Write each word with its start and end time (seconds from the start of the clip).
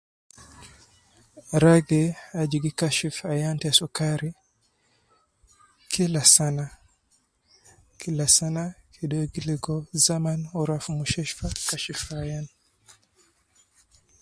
Ragi 1.63 2.03
aju 2.41 2.57
gi 2.63 2.71
Kashif 2.79 3.15
ayan 3.31 3.55
te 3.61 3.69
sukari 3.77 4.31
,kila 5.91 6.23
sana, 6.35 6.65
kila 7.99 8.25
sana 8.37 8.63
kede 8.93 9.15
uwo 9.17 9.27
gi 9.33 9.41
ligo 9.47 9.75
zaman 10.05 10.39
uwo 10.53 10.63
rua 10.67 10.83
fi 10.83 10.89
mustashtfa 10.99 11.45
fi 11.53 11.61
Kashif 11.69 12.01
ayan 12.21 12.45